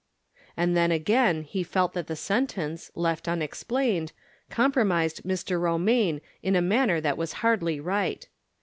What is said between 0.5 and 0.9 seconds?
And